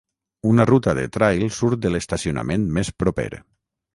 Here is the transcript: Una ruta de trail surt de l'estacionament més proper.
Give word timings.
Una 0.51 0.63
ruta 0.69 0.93
de 0.99 1.03
trail 1.17 1.43
surt 1.59 1.83
de 1.85 1.93
l'estacionament 1.95 2.65
més 2.79 2.93
proper. 3.05 3.29